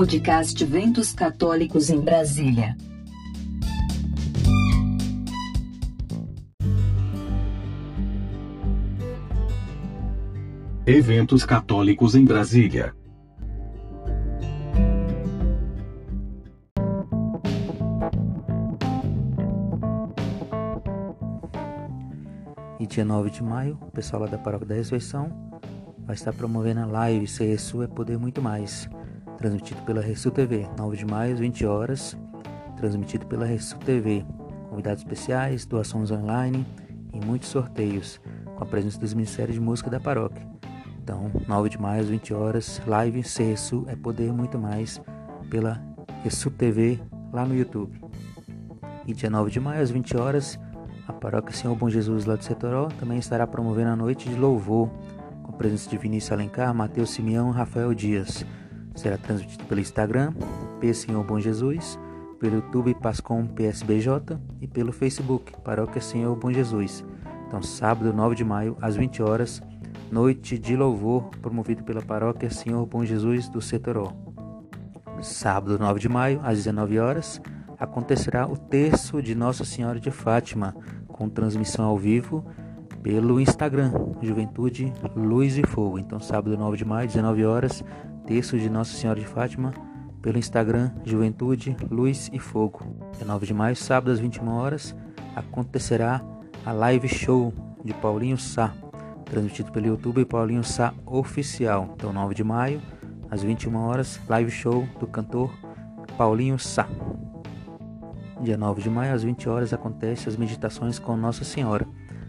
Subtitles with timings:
[0.00, 2.74] Podcast Ventos Católicos em Brasília.
[10.86, 12.94] Eventos Católicos em Brasília.
[22.78, 25.30] E dia 9 de maio, o pessoal lá da Paróquia da Ressurreição
[26.06, 28.88] vai estar promovendo a live CSU é Poder Muito Mais,
[29.40, 32.16] transmitido pela Ressu TV, 9 de maio, às 20 horas,
[32.76, 34.22] transmitido pela Ressu TV.
[34.68, 36.64] Convidados especiais, doações online
[37.12, 38.20] e muitos sorteios,
[38.54, 40.46] com a presença dos Ministérios de Música da Paróquia.
[41.02, 45.00] Então, 9 de maio, às 20 horas, live CSU é Poder Muito Mais,
[45.48, 45.82] pela
[46.22, 47.00] Ressu TV,
[47.32, 47.98] lá no YouTube.
[49.06, 50.60] E dia 9 de maio, às 20 horas,
[51.08, 54.90] a paróquia Senhor Bom Jesus lá de Setoró também estará promovendo a noite de louvor,
[55.42, 58.44] com a presença de Vinícius Alencar, Mateus Simeão e Rafael Dias.
[59.00, 60.34] Será transmitido pelo Instagram,
[60.78, 61.98] P Senhor Bom Jesus,
[62.38, 67.02] pelo YouTube Pascom PSBJ e pelo Facebook Paróquia Senhor Bom Jesus.
[67.46, 69.62] Então, sábado 9 de maio, às 20 horas,
[70.12, 74.12] noite de louvor promovido pela Paróquia Senhor Bom Jesus do Setoró.
[75.22, 77.40] Sábado 9 de maio, às 19 horas,
[77.78, 80.76] acontecerá o terço de Nossa Senhora de Fátima,
[81.08, 82.44] com transmissão ao vivo
[83.02, 85.98] pelo Instagram, Juventude Luz e Fogo.
[85.98, 87.82] Então, sábado 9 de maio, 19 horas,
[88.30, 89.74] terço de Nossa Senhora de Fátima,
[90.22, 92.84] pelo Instagram, Juventude Luz e Fogo.
[93.14, 94.94] 19 de maio, sábado às 21 horas,
[95.34, 96.22] acontecerá
[96.64, 97.52] a live show
[97.84, 98.72] de Paulinho Sá,
[99.24, 101.90] transmitido pelo YouTube Paulinho Sá Oficial.
[101.96, 102.80] Então, 9 de maio,
[103.28, 105.52] às 21 horas, live show do cantor
[106.16, 106.86] Paulinho Sá.
[108.40, 111.84] Dia 9 de maio, às 20 horas, acontece as meditações com Nossa Senhora,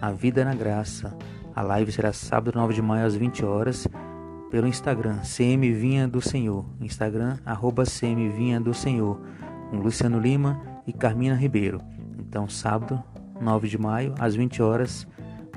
[0.00, 1.14] a vida na graça.
[1.54, 3.86] A live será sábado 9 de maio, às 20 horas,
[4.52, 6.66] pelo Instagram, CM Vinha do Senhor.
[6.78, 9.18] Instagram, arroba CM Vinha do Senhor,
[9.70, 11.80] com Luciano Lima e Carmina Ribeiro.
[12.18, 13.02] Então, sábado
[13.40, 15.06] 9 de maio, às 20 horas,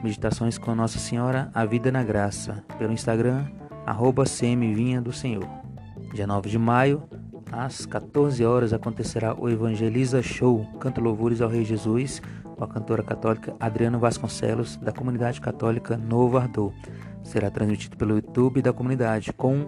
[0.02, 3.46] meditações com Nossa Senhora, a vida na graça, pelo Instagram,
[3.86, 5.46] arroba CM Vinha do Senhor.
[6.14, 7.03] Dia 9 de maio,
[7.52, 12.22] às 14 horas acontecerá o Evangeliza Show, Canto Louvores ao Rei Jesus,
[12.56, 16.72] com a cantora católica Adriana Vasconcelos, da comunidade católica Novo Ardor.
[17.24, 19.66] Será transmitido pelo YouTube da comunidade com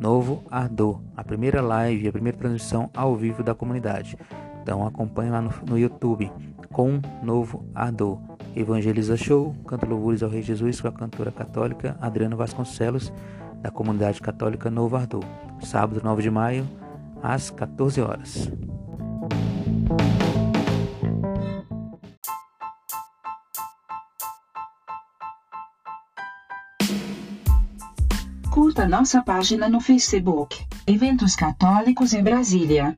[0.00, 4.16] Novo Ardor, a primeira live, a primeira transmissão ao vivo da comunidade.
[4.62, 6.32] Então acompanhe lá no, no YouTube
[6.72, 8.18] com Novo Ardor.
[8.54, 13.12] Evangeliza Show, Canto Louvores ao Rei Jesus com a cantora católica Adriana Vasconcelos,
[13.60, 15.24] da comunidade católica Novo Ardor.
[15.60, 16.66] Sábado 9 de maio,
[17.22, 18.50] às 14 horas.
[28.88, 32.96] Nossa página no Facebook, Eventos Católicos em Brasília.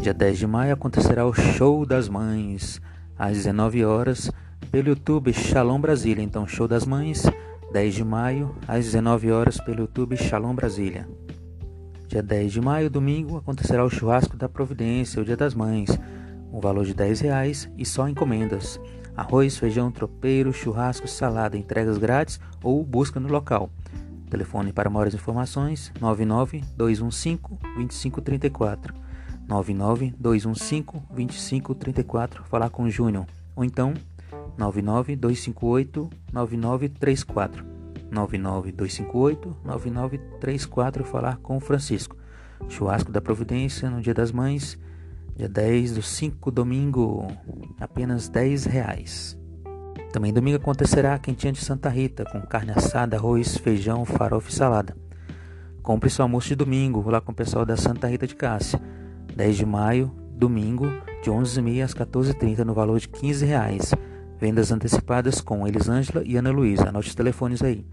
[0.00, 2.80] Dia 10 de maio acontecerá o Show das Mães,
[3.16, 4.30] às 19 horas,
[4.72, 6.22] pelo YouTube Shalom Brasília.
[6.22, 7.22] Então, Show das Mães,
[7.72, 11.08] 10 de maio, às 19 horas, pelo YouTube Shalom Brasília.
[12.08, 15.90] Dia 10 de maio, domingo, acontecerá o Churrasco da Providência, o Dia das Mães,
[16.52, 18.80] um valor de 10 reais e só encomendas.
[19.16, 23.70] Arroz, feijão, tropeiro, churrasco, salada, entregas grátis ou busca no local.
[24.28, 27.38] Telefone para maiores informações 99 215
[27.76, 28.94] 2534.
[29.48, 32.44] 99 215 2534.
[32.44, 33.26] Falar com o Júnior.
[33.54, 33.94] Ou então
[34.58, 37.64] 99 258 9934.
[38.10, 41.04] 99 258 9934.
[41.04, 42.16] Falar com o Francisco.
[42.68, 44.78] Churrasco da Providência no Dia das Mães.
[45.36, 47.28] Dia 10 do 5, domingo,
[47.78, 49.38] apenas 10 reais.
[50.10, 54.54] Também domingo acontecerá a quentinha de Santa Rita, com carne assada, arroz, feijão, farofa e
[54.54, 54.96] salada.
[55.82, 58.80] Compre seu almoço de domingo lá com o pessoal da Santa Rita de Cássia.
[59.36, 60.86] 10 de maio, domingo,
[61.22, 63.92] de 11h30 às 14h30, no valor de 15 reais.
[64.40, 66.88] Vendas antecipadas com Elisângela e Ana Luísa.
[66.88, 67.86] Anote os telefones aí.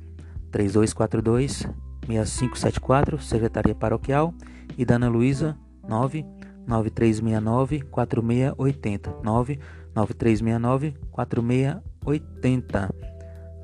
[0.50, 1.68] 3242
[2.08, 4.34] 6574, Secretaria Paroquial,
[4.78, 6.26] e da Ana Luísa, 9
[6.68, 13.14] 9369 4680 99369 4680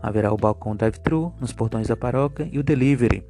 [0.01, 3.25] Haverá o balcão drive-thru nos portões da paróquia e o delivery.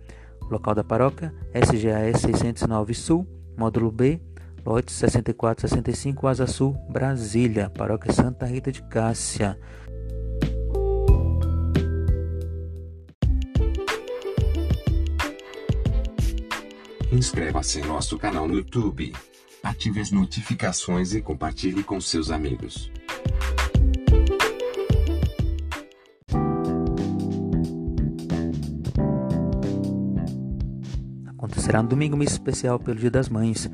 [0.50, 3.28] Local da paróquia SGAS 609 Sul,
[3.58, 4.20] módulo B,
[4.66, 9.60] lote 6465 Asa Sul, Brasília, paróquia Santa Rita de Cássia.
[17.12, 19.14] Inscreva-se em nosso canal no YouTube.
[19.62, 22.92] Ative as notificações e compartilhe com seus amigos.
[31.28, 33.70] Acontecerá no domingo um mês especial pelo Dia das Mães.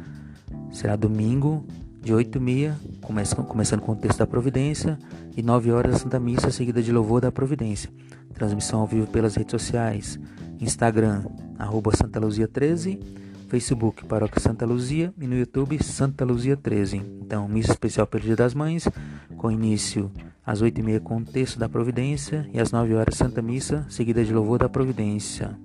[0.71, 1.65] Será domingo
[2.01, 4.99] de 8 e meia, começando com o texto da Providência,
[5.35, 7.89] e 9 horas a Santa Missa, seguida de louvor da Providência.
[8.33, 10.19] Transmissão ao vivo pelas redes sociais,
[10.59, 11.25] Instagram,
[11.57, 12.99] arroba Santa Luzia 13,
[13.55, 16.97] Facebook Paróquia Santa Luzia e no YouTube Santa Luzia 13.
[17.21, 18.85] Então, missa especial pelo Dia das Mães,
[19.37, 20.11] com início
[20.45, 23.85] às 8 e meia com o texto da Providência e às 9 horas Santa Missa,
[23.87, 25.57] seguida de louvor da Providência.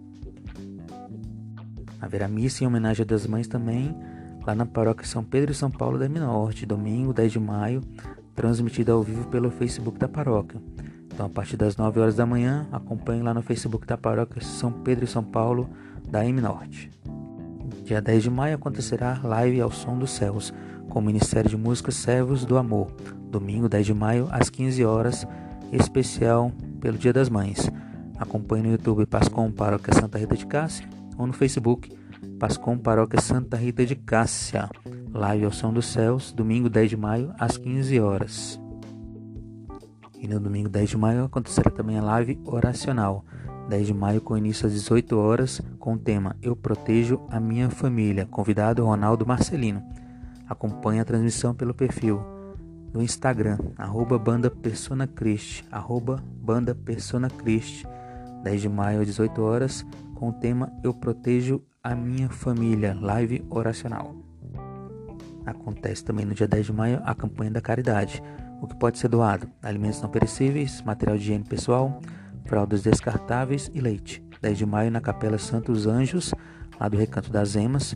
[2.01, 3.93] Haverá missa em homenagem das mães também
[4.47, 7.83] lá na paróquia São Pedro e São Paulo da Norte, domingo 10 de maio,
[8.37, 10.63] transmitida ao vivo pelo Facebook da paróquia.
[11.13, 14.71] Então, a partir das 9 horas da manhã, acompanhe lá no Facebook da paróquia São
[14.71, 15.69] Pedro e São Paulo
[16.09, 16.89] da M Norte.
[17.91, 20.55] Dia 10 de maio acontecerá live ao som dos céus,
[20.89, 22.93] com o Ministério de Música Servos do Amor,
[23.29, 25.27] domingo 10 de maio às 15 horas,
[25.73, 27.69] especial pelo Dia das Mães.
[28.17, 30.89] Acompanhe no YouTube Pascom Paróquia Santa Rita de Cássia
[31.19, 31.93] ou no Facebook
[32.39, 34.71] Pascom Paróquia Santa Rita de Cássia.
[35.13, 38.61] Live ao Som dos Céus, domingo 10 de maio, às 15 horas.
[40.17, 43.25] E no domingo 10 de maio acontecerá também a live oracional.
[43.71, 47.71] 10 de maio com início às 18 horas, com o tema Eu Protejo a Minha
[47.71, 48.27] Família.
[48.27, 49.81] Convidado Ronaldo Marcelino.
[50.49, 52.21] Acompanhe a transmissão pelo perfil
[52.93, 57.87] no Instagram, arroba Banda Persona Christ, arroba Banda Persona Christ.
[58.43, 63.47] 10 de maio às 18 horas, com o tema Eu Protejo a Minha Família, live
[63.49, 64.17] oracional.
[65.47, 68.21] Acontece também no dia 10 de maio a campanha da caridade.
[68.61, 69.49] O que pode ser doado?
[69.63, 72.01] Alimentos não perecíveis, material de higiene pessoal,
[72.51, 74.21] fraldas descartáveis e leite.
[74.43, 76.35] 10 de maio na Capela Santos Anjos,
[76.81, 77.95] lá do Recanto das Emas,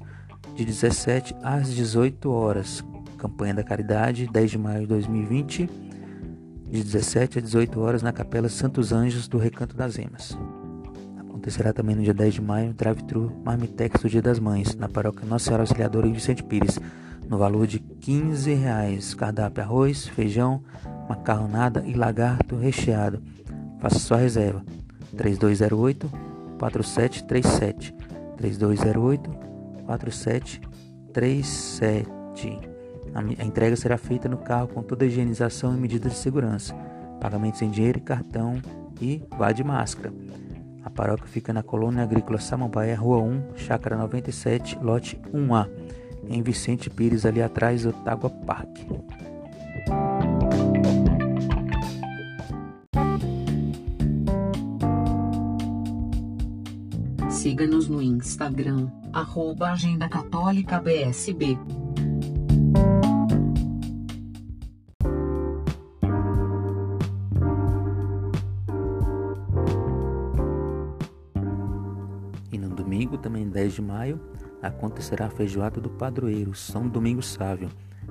[0.55, 2.85] de 17 às 18 horas.
[3.19, 5.69] Campanha da Caridade, 10 de maio de 2020,
[6.71, 10.39] de 17 às 18 horas na Capela Santos Anjos do Recanto das Emas.
[11.19, 14.89] Acontecerá também no dia 10 de maio o drive-thru Marmitex do Dia das Mães, na
[14.89, 16.79] paróquia Nossa Senhora Auxiliadora em Vicente Pires,
[17.29, 19.15] no valor de 15 reais.
[19.15, 20.63] Cardápio arroz, feijão,
[21.09, 23.21] macarronada e lagarto recheado.
[23.85, 24.65] Faça sua reserva.
[25.15, 26.11] 3208
[26.59, 27.95] 4737
[28.39, 29.31] 3208
[29.85, 32.09] 4737.
[33.15, 36.75] A entrega será feita no carro com toda a higienização e medidas de segurança.
[37.21, 38.59] Pagamentos em dinheiro e cartão
[39.03, 40.11] e vá de máscara.
[40.83, 45.69] A paróquia fica na colônia agrícola Samambaia, Rua 1, Chácara 97, lote 1A,
[46.27, 48.87] em Vicente Pires, ali atrás do Tágua Parque.
[57.31, 61.59] Siga-nos no Instagram, arroba Agenda Católica BSB.
[72.95, 74.21] domingo, também 10 de maio,
[74.63, 77.69] acontecerá a feijoada do padroeiro, São Domingo Sávio.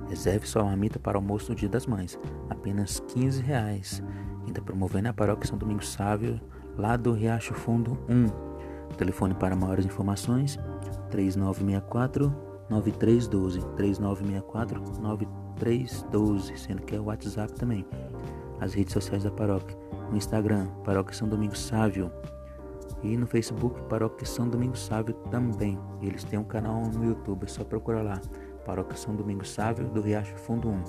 [0.08, 2.18] Reserve sua marmita para o almoço no Dia das Mães,
[2.50, 4.02] apenas 15 reais.
[4.46, 6.40] Ainda promovendo a paróquia São Domingo Sávio,
[6.76, 8.53] lá do Riacho Fundo 1.
[8.96, 10.58] Telefone para maiores informações
[11.10, 12.34] 3964
[12.68, 17.86] 9312 3964 9312, sendo que é o WhatsApp também.
[18.60, 19.76] As redes sociais da paróquia,
[20.10, 22.10] no Instagram, Paróquia São Domingo Sávio,
[23.04, 25.78] e no Facebook Paróquia São Domingo Sávio também.
[26.00, 28.20] Eles têm um canal no YouTube, é só procurar lá.
[28.64, 30.84] Paróquia São Domingo Sávio do Riacho Fundo 1.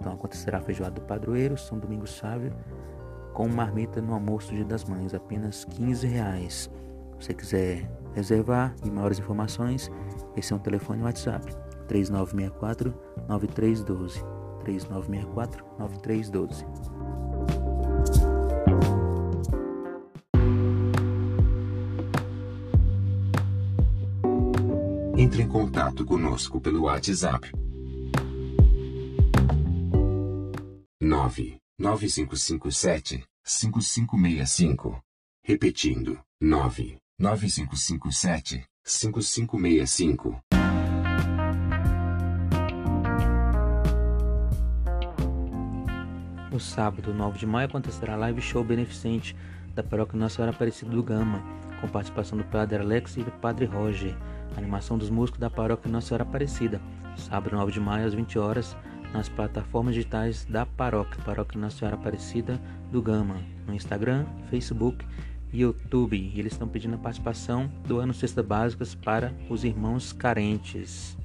[0.00, 2.52] Então acontecerá a feijoada do padroeiro, São Domingo Sávio,
[3.32, 6.68] com marmita no almoço Dia das Mães, apenas 15 reais.
[7.22, 9.88] Você quiser reservar e maiores informações,
[10.36, 11.54] esse é um telefone WhatsApp
[11.86, 12.92] 3964
[13.28, 14.20] 9312
[14.64, 16.66] 3964 9312.
[25.16, 27.52] Entre em contato conosco pelo WhatsApp
[31.00, 35.00] 99557 5565.
[35.44, 36.20] Repetindo,
[37.18, 40.42] 99557 5565.
[46.50, 49.34] No sábado, 9 de maio, acontecerá a live show beneficente
[49.74, 51.42] da paróquia Nossa Senhora Aparecida do Gama,
[51.80, 54.14] com participação do Padre Alex e do Padre Roger.
[54.56, 56.80] Animação dos músicos da paróquia Nossa Senhora Aparecida,
[57.16, 58.76] sábado 9 de maio às 20 horas,
[59.14, 65.31] nas plataformas digitais da paróquia, Paróquia Nossa Senhora Aparecida do Gama, no Instagram, Facebook e
[65.52, 66.32] YouTube.
[66.34, 71.16] Eles estão pedindo a participação do ano Cesta Básicas para os irmãos carentes.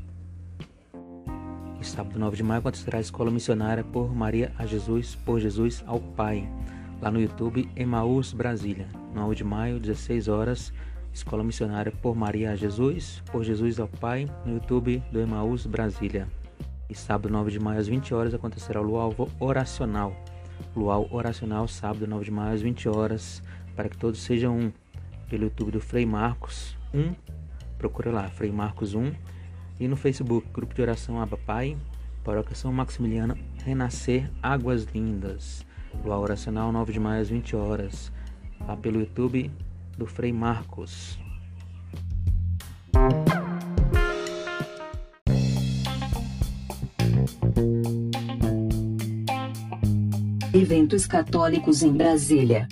[1.80, 5.84] E sábado 9 de maio acontecerá a escola missionária por Maria a Jesus, por Jesus
[5.86, 6.50] ao Pai,
[7.02, 8.88] lá no YouTube Emaús Brasília.
[9.14, 10.74] 9 de maio, 16 horas,
[11.18, 16.28] Escola Missionária por Maria a Jesus, por Jesus ao Pai, no YouTube do Emaús Brasília.
[16.88, 20.14] E sábado 9 de maio às 20 horas acontecerá o luau oracional.
[20.76, 23.42] Luau oracional, sábado 9 de maio às 20 horas,
[23.78, 24.72] para que todos sejam um.
[25.30, 27.14] Pelo YouTube do Frei Marcos 1,
[27.78, 29.12] procura lá, Frei Marcos 1.
[29.80, 31.78] E no Facebook, Grupo de Oração Aba Pai,
[32.24, 35.66] Paróquia São Maximiliano, Renascer Águas Lindas.
[36.04, 38.12] Luau oracional 9 de maio às 20 horas.
[38.66, 39.52] Lá pelo YouTube
[39.98, 41.20] do Frei Marcos.
[50.54, 52.68] Eventos católicos em Brasília.